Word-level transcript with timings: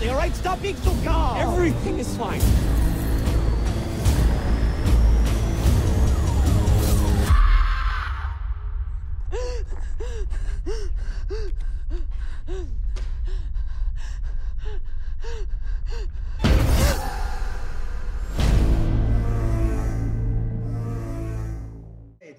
difficulty, 0.00 0.08
all 0.08 0.16
right? 0.16 0.34
Stop 0.34 0.62
being 0.62 0.76
so 0.76 0.94
calm. 1.04 1.36
Everything 1.38 1.98
is 1.98 2.16
fine. 2.16 2.40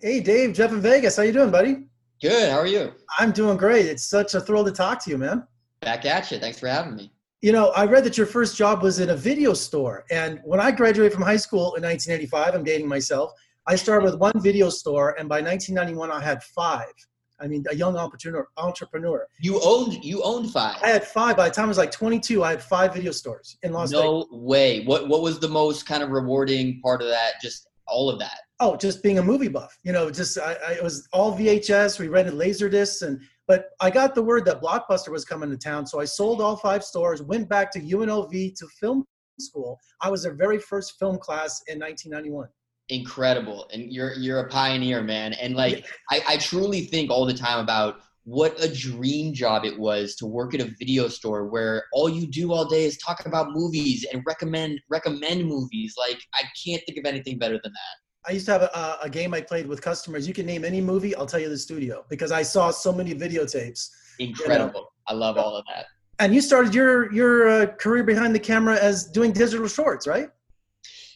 Hey, 0.00 0.20
Dave, 0.20 0.52
Jeff 0.52 0.70
in 0.70 0.82
Vegas. 0.82 1.16
How 1.16 1.22
you 1.22 1.32
doing, 1.32 1.50
buddy? 1.50 1.84
Good. 2.20 2.50
How 2.50 2.58
are 2.58 2.66
you? 2.66 2.92
I'm 3.18 3.32
doing 3.32 3.56
great. 3.56 3.86
It's 3.86 4.04
such 4.04 4.34
a 4.34 4.40
thrill 4.40 4.62
to 4.62 4.70
talk 4.70 5.02
to 5.04 5.10
you, 5.10 5.16
man. 5.16 5.46
Back 5.80 6.04
at 6.04 6.30
you. 6.30 6.38
Thanks 6.38 6.58
for 6.58 6.68
having 6.68 6.94
me. 6.94 7.10
You 7.44 7.52
know, 7.52 7.72
I 7.76 7.84
read 7.84 8.04
that 8.04 8.16
your 8.16 8.26
first 8.26 8.56
job 8.56 8.82
was 8.82 9.00
in 9.00 9.10
a 9.10 9.14
video 9.14 9.52
store. 9.52 10.06
And 10.10 10.40
when 10.44 10.60
I 10.60 10.70
graduated 10.70 11.12
from 11.12 11.24
high 11.24 11.36
school 11.36 11.74
in 11.74 11.82
1985, 11.82 12.54
I'm 12.54 12.64
dating 12.64 12.88
myself, 12.88 13.32
I 13.66 13.76
started 13.76 14.02
with 14.02 14.18
one 14.18 14.32
video 14.40 14.70
store. 14.70 15.14
And 15.18 15.28
by 15.28 15.42
1991, 15.42 16.10
I 16.10 16.24
had 16.24 16.42
five. 16.42 16.94
I 17.38 17.46
mean, 17.46 17.62
a 17.70 17.76
young 17.76 17.98
entrepreneur. 17.98 18.48
Entrepreneur. 18.56 19.26
You 19.40 19.60
owned 19.62 20.02
you 20.02 20.22
owned 20.22 20.52
five. 20.52 20.78
I 20.82 20.88
had 20.88 21.06
five. 21.06 21.36
By 21.36 21.50
the 21.50 21.54
time 21.54 21.66
I 21.66 21.68
was 21.68 21.76
like 21.76 21.90
22, 21.90 22.42
I 22.42 22.48
had 22.52 22.62
five 22.62 22.94
video 22.94 23.12
stores 23.12 23.58
in 23.62 23.74
Las 23.74 23.90
no 23.90 23.98
Vegas. 23.98 24.32
No 24.32 24.38
way. 24.38 24.84
What 24.86 25.08
what 25.08 25.20
was 25.20 25.38
the 25.38 25.48
most 25.48 25.84
kind 25.84 26.02
of 26.02 26.08
rewarding 26.08 26.80
part 26.80 27.02
of 27.02 27.08
that? 27.08 27.42
Just 27.42 27.68
all 27.86 28.08
of 28.08 28.18
that. 28.20 28.38
Oh, 28.58 28.74
just 28.74 29.02
being 29.02 29.18
a 29.18 29.22
movie 29.22 29.48
buff. 29.48 29.76
You 29.82 29.92
know, 29.92 30.10
just 30.10 30.38
I, 30.38 30.56
I 30.66 30.72
it 30.72 30.82
was 30.82 31.06
all 31.12 31.36
VHS. 31.36 31.98
We 31.98 32.08
rented 32.08 32.32
laser 32.32 32.70
discs, 32.70 33.02
and 33.02 33.20
but 33.46 33.70
I 33.80 33.90
got 33.90 34.14
the 34.14 34.22
word 34.22 34.44
that 34.46 34.62
Blockbuster 34.62 35.10
was 35.10 35.24
coming 35.24 35.50
to 35.50 35.56
town, 35.56 35.86
so 35.86 36.00
I 36.00 36.04
sold 36.04 36.40
all 36.40 36.56
five 36.56 36.82
stores. 36.84 37.22
Went 37.22 37.48
back 37.48 37.70
to 37.72 37.80
UNLV 37.80 38.54
to 38.56 38.66
film 38.80 39.04
school. 39.38 39.78
I 40.00 40.10
was 40.10 40.22
their 40.22 40.34
very 40.34 40.58
first 40.58 40.98
film 40.98 41.18
class 41.18 41.62
in 41.68 41.78
1991 41.78 42.48
incredible 42.90 43.66
and 43.72 43.90
you're 43.90 44.12
you're 44.12 44.40
a 44.40 44.48
pioneer 44.48 45.02
man 45.02 45.32
and 45.34 45.56
like 45.56 45.86
I, 46.10 46.22
I 46.28 46.36
truly 46.36 46.82
think 46.82 47.10
all 47.10 47.24
the 47.24 47.32
time 47.32 47.58
about 47.60 48.00
what 48.24 48.62
a 48.62 48.72
dream 48.72 49.32
job 49.32 49.64
it 49.64 49.78
was 49.78 50.16
to 50.16 50.26
work 50.26 50.54
at 50.54 50.60
a 50.60 50.70
video 50.78 51.08
store 51.08 51.46
where 51.46 51.84
all 51.92 52.10
you 52.10 52.26
do 52.26 52.52
all 52.52 52.66
day 52.66 52.84
is 52.84 52.98
talk 52.98 53.24
about 53.24 53.52
movies 53.52 54.04
and 54.12 54.22
recommend 54.26 54.80
recommend 54.90 55.46
movies 55.46 55.94
like 55.98 56.18
i 56.34 56.42
can't 56.62 56.82
think 56.84 56.98
of 56.98 57.06
anything 57.06 57.38
better 57.38 57.58
than 57.62 57.72
that 57.72 58.03
i 58.28 58.32
used 58.32 58.46
to 58.46 58.52
have 58.52 58.62
a, 58.62 58.98
a 59.02 59.10
game 59.10 59.34
i 59.34 59.40
played 59.40 59.66
with 59.66 59.80
customers 59.80 60.26
you 60.26 60.34
can 60.34 60.46
name 60.46 60.64
any 60.64 60.80
movie 60.80 61.14
i'll 61.16 61.26
tell 61.26 61.40
you 61.40 61.48
the 61.48 61.58
studio 61.58 62.04
because 62.08 62.32
i 62.32 62.42
saw 62.42 62.70
so 62.70 62.92
many 62.92 63.14
videotapes 63.14 63.90
incredible 64.18 64.80
you 64.80 64.80
know? 64.80 64.88
i 65.08 65.12
love 65.12 65.36
all 65.36 65.56
of 65.56 65.64
that 65.66 65.86
and 66.20 66.34
you 66.34 66.40
started 66.40 66.74
your 66.74 67.12
your 67.12 67.48
uh, 67.48 67.66
career 67.78 68.04
behind 68.04 68.34
the 68.34 68.38
camera 68.38 68.76
as 68.76 69.04
doing 69.06 69.32
digital 69.32 69.68
shorts 69.68 70.06
right 70.06 70.28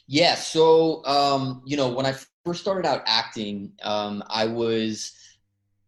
yeah. 0.08 0.34
So, 0.36 1.04
um, 1.04 1.62
you 1.66 1.76
know, 1.76 1.90
when 1.90 2.06
I 2.06 2.14
first 2.44 2.62
started 2.62 2.88
out 2.88 3.02
acting, 3.06 3.72
um, 3.82 4.24
I 4.28 4.46
was, 4.46 5.12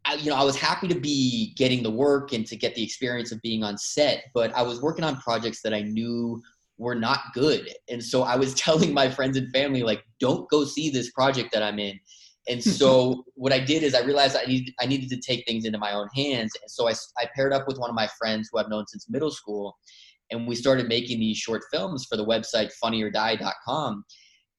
I, 0.05 0.14
you 0.14 0.28
know, 0.28 0.36
I 0.36 0.44
was 0.44 0.56
happy 0.56 0.88
to 0.88 0.94
be 0.94 1.55
getting 1.56 1.82
the 1.82 1.90
work 1.90 2.34
and 2.34 2.46
to 2.46 2.55
get 2.55 2.74
the 2.74 2.84
experience 2.84 3.32
of 3.32 3.40
being 3.40 3.64
on 3.64 3.78
set, 3.78 4.24
but 4.34 4.55
I 4.55 4.60
was 4.60 4.82
working 4.82 5.05
on 5.05 5.16
projects 5.16 5.62
that 5.62 5.72
I 5.72 5.80
knew 5.80 6.42
were 6.81 6.95
not 6.95 7.20
good. 7.34 7.73
And 7.89 8.03
so 8.03 8.23
I 8.23 8.36
was 8.36 8.55
telling 8.67 8.92
my 8.92 9.11
friends 9.11 9.36
and 9.36 9.50
family, 9.53 9.83
like, 9.83 10.03
don't 10.19 10.48
go 10.50 10.64
see 10.64 10.91
this 10.91 11.11
project 11.11 11.53
that 11.53 11.62
I'm 11.62 11.78
in. 11.78 11.98
And 12.48 12.62
so 12.62 13.25
what 13.34 13.53
I 13.53 13.61
did 13.61 13.83
is 13.83 13.95
I 13.95 14.00
realized 14.00 14.36
I 14.36 14.47
needed, 14.47 14.75
I 14.81 14.86
needed 14.86 15.11
to 15.11 15.20
take 15.20 15.47
things 15.47 15.64
into 15.64 15.78
my 15.78 15.92
own 15.92 16.08
hands. 16.14 16.53
And 16.61 16.70
so 16.70 16.89
I, 16.89 16.95
I 17.19 17.27
paired 17.36 17.53
up 17.53 17.69
with 17.69 17.78
one 17.78 17.90
of 17.90 17.96
my 17.96 18.08
friends 18.19 18.48
who 18.51 18.58
I've 18.58 18.70
known 18.70 18.86
since 18.86 19.08
middle 19.08 19.30
school 19.30 19.77
and 20.30 20.46
we 20.46 20.55
started 20.55 20.89
making 20.89 21.19
these 21.20 21.36
short 21.36 21.63
films 21.73 22.07
for 22.08 22.17
the 22.17 22.24
website 22.24 22.70
funnyordie.com 22.83 24.05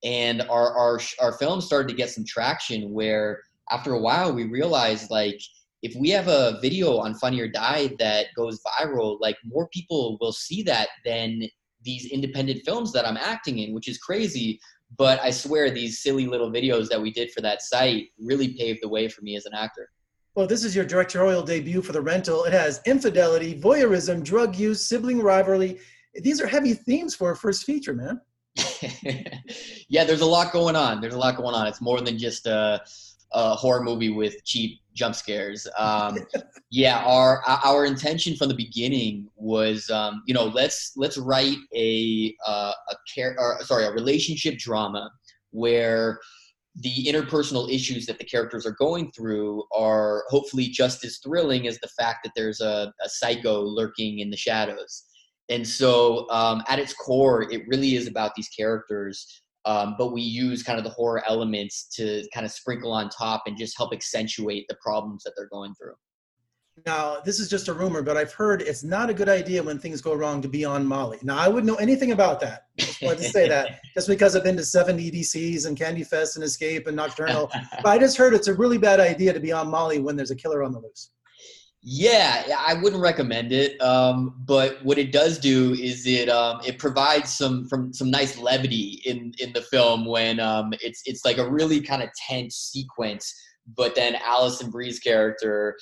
and 0.03 0.41
our, 0.43 0.77
our 0.77 0.99
our 1.19 1.33
film 1.33 1.61
started 1.61 1.87
to 1.87 1.95
get 1.95 2.09
some 2.09 2.25
traction 2.25 2.91
where 2.91 3.41
after 3.69 3.93
a 3.93 3.99
while 3.99 4.33
we 4.33 4.45
realized 4.45 5.09
like 5.09 5.39
if 5.81 5.95
we 5.95 6.09
have 6.09 6.27
a 6.27 6.59
video 6.61 6.97
on 6.97 7.15
funny 7.15 7.39
or 7.39 7.47
die 7.47 7.89
that 7.99 8.27
goes 8.35 8.59
viral 8.79 9.17
like 9.21 9.37
more 9.45 9.67
people 9.69 10.17
will 10.19 10.33
see 10.33 10.63
that 10.63 10.89
than 11.05 11.41
these 11.83 12.05
independent 12.11 12.61
films 12.63 12.91
that 12.91 13.07
i'm 13.07 13.17
acting 13.17 13.59
in 13.59 13.73
which 13.73 13.87
is 13.87 13.97
crazy 13.97 14.59
but 14.97 15.19
i 15.21 15.29
swear 15.31 15.69
these 15.69 16.01
silly 16.01 16.27
little 16.27 16.51
videos 16.51 16.89
that 16.89 17.01
we 17.01 17.11
did 17.11 17.31
for 17.31 17.41
that 17.41 17.61
site 17.61 18.09
really 18.19 18.53
paved 18.53 18.79
the 18.81 18.89
way 18.89 19.07
for 19.07 19.21
me 19.21 19.35
as 19.35 19.45
an 19.45 19.53
actor 19.53 19.89
well, 20.33 20.47
this 20.47 20.63
is 20.63 20.73
your 20.73 20.85
directorial 20.85 21.43
debut 21.43 21.81
for 21.81 21.91
the 21.91 22.01
rental. 22.01 22.45
It 22.45 22.53
has 22.53 22.81
infidelity, 22.85 23.59
voyeurism, 23.59 24.23
drug 24.23 24.55
use, 24.55 24.87
sibling 24.87 25.21
rivalry. 25.21 25.79
These 26.15 26.39
are 26.39 26.47
heavy 26.47 26.73
themes 26.73 27.13
for 27.13 27.31
a 27.31 27.35
first 27.35 27.65
feature, 27.65 27.93
man. 27.93 28.21
yeah, 29.89 30.05
there's 30.05 30.21
a 30.21 30.25
lot 30.25 30.53
going 30.53 30.77
on. 30.77 31.01
There's 31.01 31.13
a 31.13 31.17
lot 31.17 31.35
going 31.35 31.53
on. 31.53 31.67
It's 31.67 31.81
more 31.81 31.99
than 31.99 32.17
just 32.17 32.47
a, 32.47 32.81
a 33.33 33.55
horror 33.55 33.83
movie 33.83 34.09
with 34.09 34.43
cheap 34.45 34.79
jump 34.93 35.15
scares. 35.15 35.67
Um, 35.77 36.17
yeah, 36.69 37.03
our 37.05 37.41
our 37.47 37.85
intention 37.85 38.35
from 38.35 38.49
the 38.49 38.55
beginning 38.55 39.29
was, 39.35 39.89
um, 39.89 40.23
you 40.25 40.33
know, 40.33 40.45
let's 40.45 40.93
let's 40.97 41.17
write 41.17 41.57
a 41.75 42.35
uh, 42.45 42.73
a 42.89 42.95
care, 43.13 43.35
or, 43.39 43.61
sorry, 43.63 43.85
a 43.85 43.91
relationship 43.91 44.57
drama 44.57 45.09
where 45.51 46.19
the 46.75 47.05
interpersonal 47.05 47.69
issues 47.69 48.05
that 48.05 48.17
the 48.17 48.23
characters 48.23 48.65
are 48.65 48.71
going 48.71 49.11
through 49.11 49.63
are 49.75 50.23
hopefully 50.29 50.67
just 50.67 51.03
as 51.03 51.17
thrilling 51.17 51.67
as 51.67 51.77
the 51.79 51.89
fact 51.89 52.19
that 52.23 52.31
there's 52.35 52.61
a, 52.61 52.93
a 53.03 53.09
psycho 53.09 53.61
lurking 53.61 54.19
in 54.19 54.29
the 54.29 54.37
shadows. 54.37 55.03
And 55.49 55.67
so, 55.67 56.29
um, 56.29 56.63
at 56.69 56.79
its 56.79 56.93
core, 56.93 57.51
it 57.51 57.67
really 57.67 57.95
is 57.95 58.07
about 58.07 58.35
these 58.35 58.47
characters, 58.47 59.41
um, 59.65 59.95
but 59.97 60.11
we 60.11 60.21
use 60.21 60.63
kind 60.63 60.77
of 60.77 60.83
the 60.83 60.89
horror 60.89 61.23
elements 61.27 61.87
to 61.95 62.23
kind 62.33 62.45
of 62.45 62.51
sprinkle 62.51 62.91
on 62.91 63.09
top 63.09 63.43
and 63.45 63.57
just 63.57 63.77
help 63.77 63.93
accentuate 63.93 64.65
the 64.67 64.77
problems 64.81 65.23
that 65.23 65.33
they're 65.37 65.49
going 65.49 65.73
through. 65.75 65.93
Now, 66.85 67.19
this 67.23 67.39
is 67.39 67.49
just 67.49 67.67
a 67.67 67.73
rumor, 67.73 68.01
but 68.01 68.17
I've 68.17 68.33
heard 68.33 68.61
it's 68.61 68.83
not 68.83 69.09
a 69.09 69.13
good 69.13 69.29
idea 69.29 69.61
when 69.61 69.77
things 69.77 70.01
go 70.01 70.15
wrong 70.15 70.41
to 70.41 70.47
be 70.47 70.65
on 70.65 70.85
Molly. 70.85 71.19
Now, 71.21 71.37
I 71.37 71.47
wouldn't 71.47 71.67
know 71.67 71.75
anything 71.75 72.11
about 72.11 72.39
that. 72.39 72.67
Just 72.77 73.01
wanted 73.01 73.17
to 73.19 73.23
say 73.25 73.47
that 73.49 73.81
just 73.93 74.07
because 74.07 74.35
I've 74.35 74.43
been 74.43 74.57
to 74.57 74.63
seven 74.63 74.97
EDCs 74.97 75.67
and 75.67 75.77
Candy 75.77 76.03
Fest 76.03 76.37
and 76.37 76.43
Escape 76.43 76.87
and 76.87 76.95
Nocturnal. 76.95 77.51
but 77.83 77.89
I 77.89 77.99
just 77.99 78.17
heard 78.17 78.33
it's 78.33 78.47
a 78.47 78.53
really 78.53 78.77
bad 78.77 78.99
idea 78.99 79.33
to 79.33 79.39
be 79.39 79.51
on 79.51 79.69
Molly 79.69 79.99
when 79.99 80.15
there's 80.15 80.31
a 80.31 80.35
killer 80.35 80.63
on 80.63 80.71
the 80.71 80.79
loose. 80.79 81.11
Yeah, 81.83 82.43
I 82.59 82.75
wouldn't 82.75 83.01
recommend 83.01 83.51
it. 83.51 83.81
Um, 83.81 84.35
but 84.45 84.83
what 84.85 84.99
it 84.99 85.11
does 85.11 85.39
do 85.39 85.73
is 85.73 86.05
it 86.05 86.29
um, 86.29 86.61
it 86.65 86.77
provides 86.77 87.35
some 87.35 87.67
from 87.67 87.91
some 87.91 88.11
nice 88.11 88.37
levity 88.37 89.01
in 89.05 89.33
in 89.39 89.51
the 89.53 89.61
film 89.61 90.05
when 90.05 90.39
um, 90.39 90.73
it's 90.81 91.01
it's 91.05 91.25
like 91.25 91.39
a 91.39 91.49
really 91.49 91.81
kind 91.81 92.03
of 92.03 92.09
tense 92.29 92.55
sequence. 92.55 93.33
But 93.75 93.95
then 93.95 94.15
Alison 94.23 94.69
Brie's 94.69 94.99
character 94.99 95.75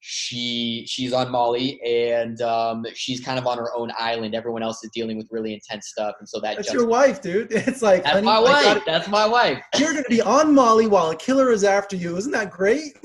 she 0.00 0.84
she's 0.88 1.12
on 1.12 1.30
Molly 1.30 1.80
and 1.82 2.40
um, 2.40 2.86
she's 2.94 3.20
kind 3.20 3.38
of 3.38 3.46
on 3.46 3.58
her 3.58 3.72
own 3.74 3.92
island. 3.98 4.34
Everyone 4.34 4.62
else 4.62 4.82
is 4.82 4.90
dealing 4.92 5.18
with 5.18 5.28
really 5.30 5.52
intense 5.52 5.88
stuff, 5.88 6.16
and 6.18 6.28
so 6.28 6.40
that 6.40 6.56
that's 6.56 6.72
your 6.72 6.86
wife, 6.86 7.20
dude. 7.20 7.52
It's 7.70 7.82
like 7.82 8.04
that's 8.04 8.24
my 8.24 8.40
wife. 8.40 8.82
That's 8.86 9.08
my 9.08 9.26
wife. 9.26 9.62
You're 9.78 9.92
gonna 9.92 10.08
be 10.08 10.22
on 10.22 10.54
Molly 10.54 10.86
while 10.86 11.10
a 11.10 11.16
killer 11.16 11.52
is 11.52 11.62
after 11.62 11.94
you. 11.94 12.16
Isn't 12.16 12.32
that 12.32 12.50
great? 12.50 12.96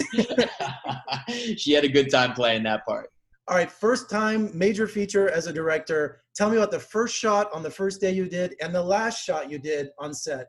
she 1.58 1.74
had 1.74 1.84
a 1.84 1.90
good 1.90 2.10
time 2.10 2.34
playing 2.34 2.64
that 2.64 2.86
part. 2.86 3.12
All 3.48 3.56
right, 3.56 3.70
first 3.70 4.10
time 4.10 4.50
major 4.58 4.88
feature 4.88 5.30
as 5.30 5.48
a 5.48 5.54
director. 5.54 6.22
Tell 6.36 6.50
me 6.50 6.58
about 6.58 6.72
the 6.72 6.80
first 6.80 7.16
shot 7.16 7.52
on 7.54 7.62
the 7.62 7.70
first 7.70 8.02
day 8.02 8.12
you 8.12 8.28
did 8.28 8.56
and 8.62 8.74
the 8.74 8.82
last 8.82 9.24
shot 9.24 9.52
you 9.52 9.60
did 9.60 9.90
on 10.00 10.14
set 10.14 10.48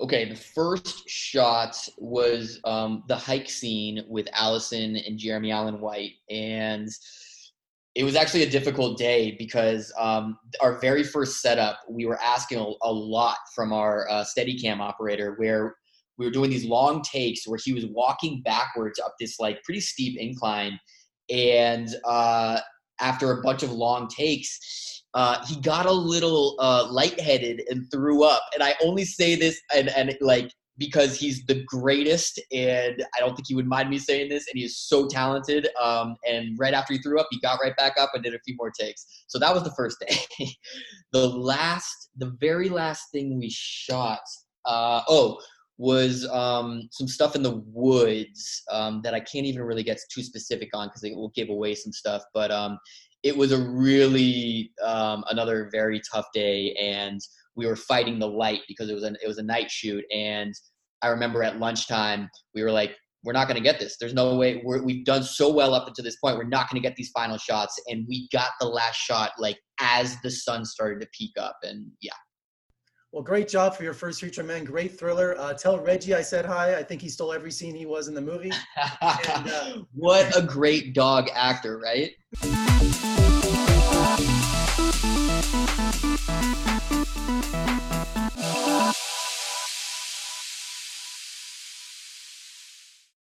okay, 0.00 0.28
the 0.28 0.36
first 0.36 1.08
shot 1.08 1.76
was 1.98 2.60
um, 2.64 3.04
the 3.08 3.16
hike 3.16 3.48
scene 3.48 4.04
with 4.08 4.28
Alison 4.32 4.96
and 4.96 5.18
Jeremy 5.18 5.52
Allen 5.52 5.80
White. 5.80 6.12
And 6.30 6.88
it 7.94 8.02
was 8.02 8.16
actually 8.16 8.42
a 8.42 8.50
difficult 8.50 8.98
day 8.98 9.36
because 9.38 9.92
um, 9.96 10.36
our 10.60 10.80
very 10.80 11.04
first 11.04 11.40
setup, 11.40 11.78
we 11.88 12.06
were 12.06 12.20
asking 12.20 12.58
a, 12.58 12.72
a 12.82 12.92
lot 12.92 13.38
from 13.54 13.72
our 13.72 14.08
uh, 14.10 14.24
Steadicam 14.24 14.80
operator 14.80 15.34
where 15.36 15.76
we 16.18 16.26
were 16.26 16.32
doing 16.32 16.50
these 16.50 16.64
long 16.64 17.02
takes 17.02 17.46
where 17.46 17.58
he 17.62 17.72
was 17.72 17.86
walking 17.86 18.42
backwards 18.42 18.98
up 18.98 19.14
this 19.20 19.38
like 19.38 19.62
pretty 19.62 19.80
steep 19.80 20.18
incline. 20.18 20.78
And 21.30 21.88
uh, 22.04 22.60
after 23.00 23.32
a 23.32 23.42
bunch 23.42 23.62
of 23.62 23.70
long 23.70 24.08
takes, 24.08 25.03
uh, 25.14 25.44
he 25.46 25.60
got 25.60 25.86
a 25.86 25.92
little 25.92 26.56
uh, 26.58 26.86
lightheaded 26.90 27.62
and 27.68 27.90
threw 27.90 28.24
up. 28.24 28.42
And 28.52 28.62
I 28.62 28.74
only 28.82 29.04
say 29.04 29.36
this 29.36 29.60
and, 29.74 29.88
and 29.90 30.16
like 30.20 30.50
because 30.76 31.16
he's 31.18 31.44
the 31.46 31.62
greatest, 31.66 32.40
and 32.52 33.04
I 33.16 33.20
don't 33.20 33.36
think 33.36 33.46
he 33.46 33.54
would 33.54 33.66
mind 33.68 33.90
me 33.90 33.98
saying 33.98 34.28
this. 34.28 34.46
And 34.48 34.58
he 34.58 34.64
is 34.64 34.76
so 34.76 35.06
talented. 35.06 35.68
Um, 35.80 36.16
and 36.28 36.58
right 36.58 36.74
after 36.74 36.94
he 36.94 36.98
threw 36.98 37.20
up, 37.20 37.28
he 37.30 37.38
got 37.40 37.60
right 37.62 37.76
back 37.76 37.94
up 37.98 38.10
and 38.14 38.24
did 38.24 38.34
a 38.34 38.40
few 38.44 38.56
more 38.56 38.72
takes. 38.72 39.06
So 39.28 39.38
that 39.38 39.54
was 39.54 39.62
the 39.62 39.72
first 39.76 40.04
day. 40.06 40.48
the 41.12 41.28
last, 41.28 42.10
the 42.16 42.36
very 42.40 42.68
last 42.68 43.04
thing 43.12 43.38
we 43.38 43.50
shot. 43.50 44.20
Uh, 44.64 45.02
oh, 45.08 45.38
was 45.76 46.26
um, 46.28 46.88
some 46.92 47.08
stuff 47.08 47.34
in 47.34 47.42
the 47.42 47.62
woods 47.66 48.62
um, 48.70 49.00
that 49.02 49.14
I 49.14 49.20
can't 49.20 49.46
even 49.46 49.62
really 49.62 49.82
get 49.82 49.98
too 50.12 50.22
specific 50.22 50.70
on 50.72 50.88
because 50.88 51.02
it 51.04 51.14
will 51.14 51.32
give 51.34 51.48
away 51.48 51.74
some 51.74 51.92
stuff. 51.92 52.22
But 52.32 52.50
um, 52.50 52.78
it 53.24 53.34
was 53.36 53.52
a 53.52 53.58
really 53.58 54.70
um, 54.84 55.24
another 55.30 55.68
very 55.72 56.00
tough 56.12 56.26
day, 56.34 56.74
and 56.74 57.20
we 57.56 57.66
were 57.66 57.74
fighting 57.74 58.18
the 58.18 58.28
light 58.28 58.60
because 58.68 58.90
it 58.90 58.94
was 58.94 59.02
an 59.02 59.16
it 59.22 59.26
was 59.26 59.38
a 59.38 59.42
night 59.42 59.70
shoot, 59.70 60.04
and 60.14 60.52
I 61.02 61.08
remember 61.08 61.42
at 61.42 61.58
lunchtime 61.58 62.28
we 62.54 62.62
were 62.62 62.70
like, 62.70 62.94
we're 63.24 63.32
not 63.32 63.48
going 63.48 63.56
to 63.56 63.62
get 63.62 63.80
this. 63.80 63.96
There's 63.98 64.14
no 64.14 64.36
way. 64.36 64.62
we 64.64 64.96
have 64.96 65.04
done 65.04 65.22
so 65.22 65.52
well 65.52 65.74
up 65.74 65.88
until 65.88 66.04
this 66.04 66.16
point. 66.16 66.36
We're 66.36 66.44
not 66.44 66.70
going 66.70 66.80
to 66.80 66.86
get 66.86 66.96
these 66.96 67.10
final 67.10 67.38
shots, 67.38 67.80
and 67.88 68.06
we 68.06 68.28
got 68.30 68.50
the 68.60 68.66
last 68.66 68.96
shot 68.96 69.32
like 69.38 69.58
as 69.80 70.20
the 70.22 70.30
sun 70.30 70.66
started 70.66 71.00
to 71.00 71.08
peak 71.18 71.32
up, 71.40 71.56
and 71.62 71.90
yeah. 72.00 72.12
Well, 73.14 73.22
great 73.22 73.46
job 73.46 73.76
for 73.76 73.84
your 73.84 73.92
first 73.94 74.20
feature, 74.20 74.42
man. 74.42 74.64
Great 74.64 74.98
thriller. 74.98 75.36
Uh, 75.38 75.52
tell 75.52 75.78
Reggie 75.78 76.14
I 76.14 76.20
said 76.20 76.44
hi. 76.44 76.74
I 76.74 76.82
think 76.82 77.00
he 77.00 77.08
stole 77.08 77.32
every 77.32 77.52
scene 77.52 77.72
he 77.72 77.86
was 77.86 78.08
in 78.08 78.14
the 78.14 78.20
movie. 78.20 78.50
and, 79.00 79.48
uh, 79.48 79.78
what 79.94 80.36
a 80.36 80.42
great 80.42 80.94
dog 80.94 81.28
actor, 81.32 81.78
right? 81.78 82.10